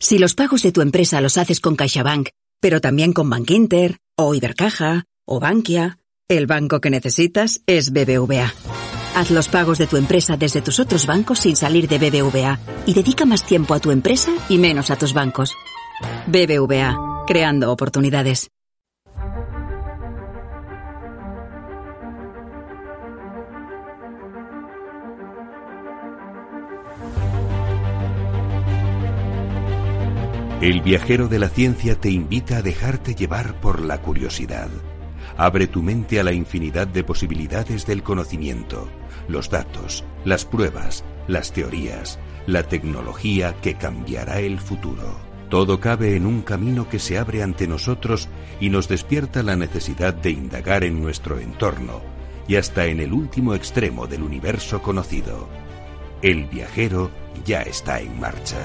[0.00, 2.28] Si los pagos de tu empresa los haces con CaixaBank,
[2.60, 8.52] pero también con Bankinter, o Ibercaja, o Bankia, el banco que necesitas es BBVA.
[9.16, 12.94] Haz los pagos de tu empresa desde tus otros bancos sin salir de BBVA y
[12.94, 15.54] dedica más tiempo a tu empresa y menos a tus bancos.
[16.28, 18.50] BBVA, creando oportunidades.
[30.60, 34.68] El viajero de la ciencia te invita a dejarte llevar por la curiosidad.
[35.36, 38.88] Abre tu mente a la infinidad de posibilidades del conocimiento,
[39.28, 42.18] los datos, las pruebas, las teorías,
[42.48, 45.20] la tecnología que cambiará el futuro.
[45.48, 50.12] Todo cabe en un camino que se abre ante nosotros y nos despierta la necesidad
[50.12, 52.00] de indagar en nuestro entorno
[52.48, 55.48] y hasta en el último extremo del universo conocido.
[56.20, 57.12] El viajero
[57.44, 58.56] ya está en marcha.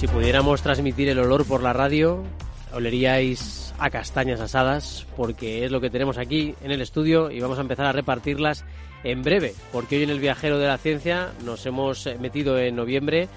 [0.00, 2.24] Si pudiéramos transmitir el olor por la radio,
[2.72, 7.58] oleríais a castañas asadas, porque es lo que tenemos aquí en el estudio y vamos
[7.58, 8.64] a empezar a repartirlas
[9.04, 13.28] en breve, porque hoy en el Viajero de la Ciencia nos hemos metido en noviembre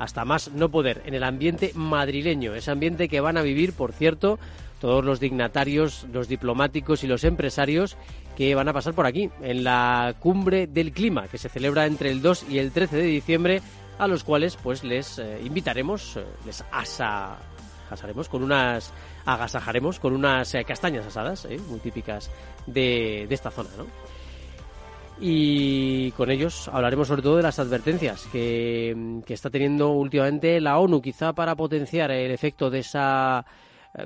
[0.00, 3.92] hasta más no poder en el ambiente madrileño, ese ambiente que van a vivir, por
[3.92, 4.40] cierto,
[4.80, 7.96] todos los dignatarios, los diplomáticos y los empresarios
[8.36, 12.10] que van a pasar por aquí, en la cumbre del clima, que se celebra entre
[12.10, 13.62] el 2 y el 13 de diciembre
[13.98, 16.64] a los cuales pues les eh, invitaremos, eh, les
[17.90, 18.92] asaremos con unas
[19.24, 22.30] agasajaremos con unas eh, castañas asadas, muy típicas
[22.66, 23.86] de, de esta zona, ¿no?
[25.20, 30.78] Y con ellos hablaremos sobre todo de las advertencias que, que está teniendo últimamente la
[30.78, 33.44] ONU, quizá para potenciar el efecto de esa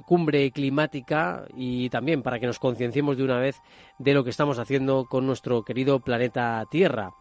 [0.06, 3.60] cumbre climática y también para que nos concienciemos de una vez
[3.98, 7.12] de lo que estamos haciendo con nuestro querido planeta Tierra.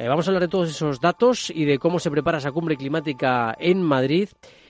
[0.00, 2.76] Eh, vamos a hablar de todos esos datos y de cómo se prepara esa cumbre
[2.76, 4.28] climática en Madrid.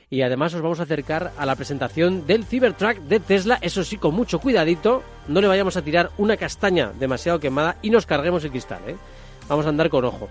[0.08, 3.58] Y además os vamos a acercar a la presentación del Cybertruck de Tesla.
[3.60, 5.02] Eso sí, con mucho cuidadito.
[5.26, 8.80] No le vayamos a tirar una castaña demasiado quemada y nos carguemos el cristal.
[8.86, 8.96] ¿eh?
[9.50, 10.30] Vamos a andar con ojo.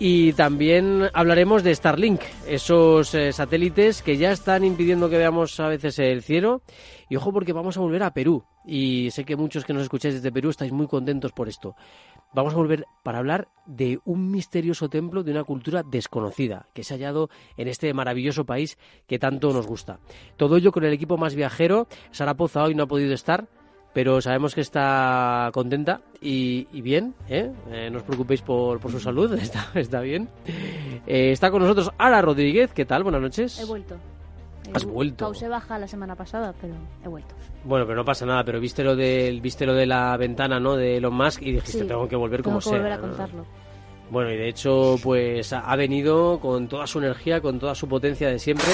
[0.00, 5.66] Y también hablaremos de Starlink, esos eh, satélites que ya están impidiendo que veamos a
[5.66, 6.62] veces el cielo.
[7.08, 8.44] Y ojo porque vamos a volver a Perú.
[8.64, 11.74] Y sé que muchos que nos escucháis desde Perú estáis muy contentos por esto
[12.32, 16.94] vamos a volver para hablar de un misterioso templo de una cultura desconocida que se
[16.94, 19.98] ha hallado en este maravilloso país que tanto nos gusta.
[20.36, 21.88] Todo ello con el equipo más viajero.
[22.10, 23.48] Sara Poza hoy no ha podido estar,
[23.98, 27.50] pero sabemos que está contenta y, bien, ¿eh?
[27.68, 27.90] ¿eh?
[27.90, 30.28] no os preocupéis por, por su salud, está, está bien.
[31.04, 33.02] Eh, está con nosotros Ara Rodríguez, ¿qué tal?
[33.02, 33.58] Buenas noches.
[33.58, 33.96] He vuelto.
[34.72, 35.24] Has vuelto.
[35.24, 37.34] Pausé baja la semana pasada, pero he vuelto.
[37.64, 40.76] Bueno, pero no pasa nada, pero viste lo de, viste lo de la ventana, ¿no?
[40.76, 43.46] De Elon Musk y dijiste, tengo que volver como tengo que volver a contarlo.
[44.12, 48.28] Bueno, y de hecho, pues ha venido con toda su energía, con toda su potencia
[48.28, 48.70] de siempre.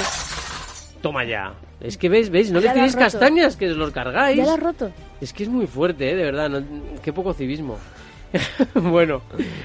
[1.04, 1.52] Toma ya.
[1.82, 4.38] Es que veis, veis, no le tiréis castañas, que os los cargáis.
[4.38, 4.90] Ya lo has roto.
[5.20, 6.16] Es que es muy fuerte, ¿eh?
[6.16, 6.62] de verdad.
[7.02, 7.76] qué poco civismo.
[8.74, 9.22] bueno,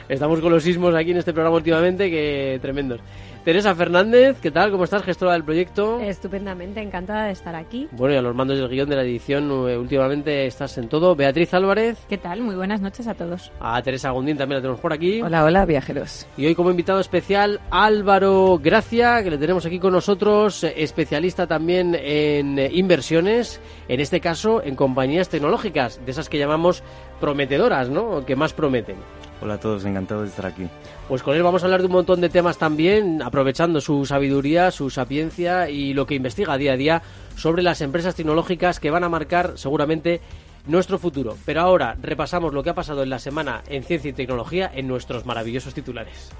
[0.07, 3.01] estamos con los sismos aquí en este programa últimamente, que tremendos.
[3.43, 4.69] Teresa Fernández, ¿qué tal?
[4.69, 5.99] ¿Cómo estás, gestora del proyecto?
[6.01, 7.87] Estupendamente, encantada de estar aquí.
[7.93, 11.15] Bueno, y a los mandos del guion de la edición, eh, últimamente estás en todo.
[11.15, 11.97] Beatriz Álvarez.
[12.09, 12.41] ¿Qué tal?
[12.41, 13.51] Muy buenas noches a todos.
[13.61, 15.21] A Teresa Gundín también la tenemos por aquí.
[15.21, 16.27] Hola, hola, viajeros.
[16.37, 21.47] Y hoy como invitado especial Álvaro Gracia, que le tenemos aquí con nosotros, eh, especialista
[21.47, 26.83] también en eh, inversiones, en este caso en compañías tecnológicas, de esas que llamamos
[27.19, 28.25] prometedoras, ¿no?
[28.25, 28.97] Que más prometen.
[29.41, 30.67] Hola a todos, encantado de estar aquí.
[31.07, 34.71] Pues con él vamos a hablar de un montón de temas también, aprovechando su sabiduría,
[34.71, 37.01] su sapiencia y lo que investiga día a día
[37.35, 40.19] sobre las empresas tecnológicas que van a marcar seguramente
[40.67, 41.37] nuestro futuro.
[41.45, 44.87] Pero ahora repasamos lo que ha pasado en la semana en ciencia y tecnología en
[44.87, 46.31] nuestros maravillosos titulares.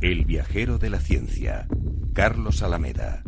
[0.00, 1.66] El viajero de la ciencia,
[2.12, 3.22] Carlos Alameda.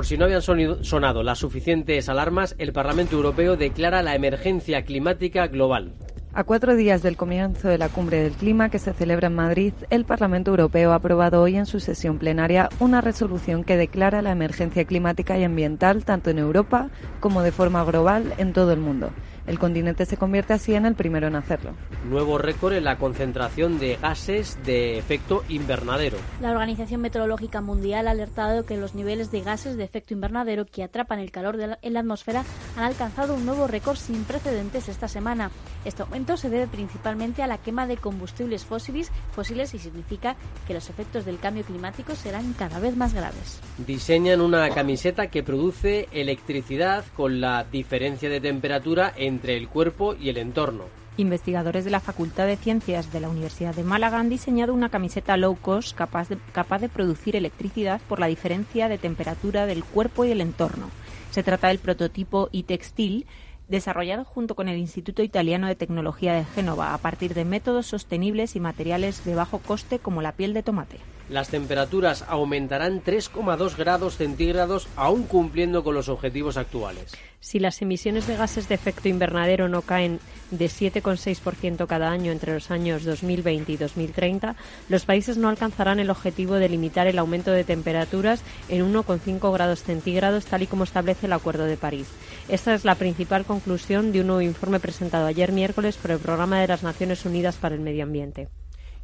[0.00, 5.46] Por si no habían sonado las suficientes alarmas, el Parlamento Europeo declara la emergencia climática
[5.48, 5.92] global.
[6.32, 9.74] A cuatro días del comienzo de la cumbre del clima que se celebra en Madrid,
[9.90, 14.32] el Parlamento Europeo ha aprobado hoy en su sesión plenaria una resolución que declara la
[14.32, 16.88] emergencia climática y ambiental tanto en Europa
[17.20, 19.10] como de forma global en todo el mundo.
[19.46, 21.72] El continente se convierte así en el primero en hacerlo.
[22.08, 26.18] Nuevo récord en la concentración de gases de efecto invernadero.
[26.40, 30.82] La Organización Meteorológica Mundial ha alertado que los niveles de gases de efecto invernadero que
[30.82, 32.44] atrapan el calor en la atmósfera
[32.76, 35.50] han alcanzado un nuevo récord sin precedentes esta semana.
[35.84, 40.74] Este aumento se debe principalmente a la quema de combustibles fósiles, fósiles y significa que
[40.74, 43.60] los efectos del cambio climático serán cada vez más graves.
[43.78, 50.28] Diseñan una camiseta que produce electricidad con la diferencia de temperatura entre el cuerpo y
[50.28, 50.84] el entorno.
[51.16, 55.36] Investigadores de la Facultad de Ciencias de la Universidad de Málaga han diseñado una camiseta
[55.36, 60.24] low cost capaz de, capaz de producir electricidad por la diferencia de temperatura del cuerpo
[60.24, 60.90] y el entorno.
[61.30, 63.26] Se trata del prototipo e-textil
[63.68, 68.56] desarrollado junto con el Instituto Italiano de Tecnología de Génova a partir de métodos sostenibles
[68.56, 70.98] y materiales de bajo coste como la piel de tomate.
[71.30, 77.12] Las temperaturas aumentarán 3,2 grados centígrados aún cumpliendo con los objetivos actuales.
[77.38, 80.18] Si las emisiones de gases de efecto invernadero no caen
[80.50, 84.56] de 7,6% cada año entre los años 2020 y 2030,
[84.88, 89.84] los países no alcanzarán el objetivo de limitar el aumento de temperaturas en 1,5 grados
[89.84, 92.08] centígrados, tal y como establece el Acuerdo de París.
[92.48, 96.60] Esta es la principal conclusión de un nuevo informe presentado ayer miércoles por el Programa
[96.60, 98.48] de las Naciones Unidas para el Medio Ambiente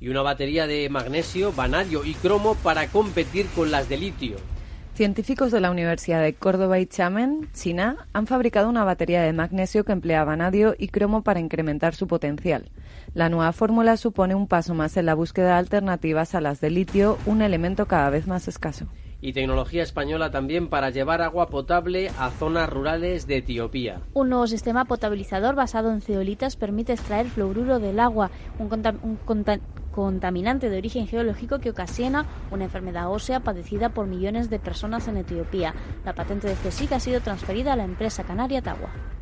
[0.01, 4.37] y una batería de magnesio, vanadio y cromo para competir con las de litio.
[4.97, 9.85] Científicos de la Universidad de Córdoba y Xiamen, China, han fabricado una batería de magnesio
[9.85, 12.71] que emplea vanadio y cromo para incrementar su potencial.
[13.13, 16.71] La nueva fórmula supone un paso más en la búsqueda de alternativas a las de
[16.71, 18.87] litio, un elemento cada vez más escaso.
[19.21, 24.01] Y tecnología española también para llevar agua potable a zonas rurales de Etiopía.
[24.15, 28.71] Un nuevo sistema potabilizador basado en ceolitas permite extraer fluoruro del agua, un,
[29.03, 29.19] un
[29.97, 35.17] contaminante de origen geológico que ocasiona una enfermedad ósea padecida por millones de personas en
[35.17, 35.75] Etiopía.
[36.05, 39.16] La patente de CSIC ha sido transferida a la empresa canaria Tawa.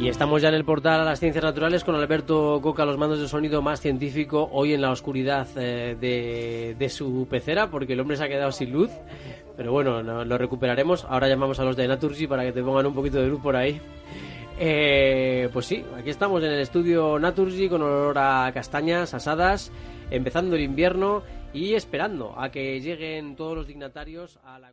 [0.00, 3.20] Y estamos ya en el portal a las ciencias naturales con Alberto Coca, los mandos
[3.20, 8.16] de sonido más científico, hoy en la oscuridad eh, de, su pecera, porque el hombre
[8.16, 8.90] se ha quedado sin luz.
[9.58, 11.04] Pero bueno, lo recuperaremos.
[11.04, 13.54] Ahora llamamos a los de Naturgy para que te pongan un poquito de luz por
[13.54, 13.78] ahí.
[14.58, 19.70] Eh, pues sí, aquí estamos en el estudio Naturgy con olor a castañas asadas,
[20.10, 21.22] empezando el invierno
[21.52, 24.72] y esperando a que lleguen todos los dignatarios a la...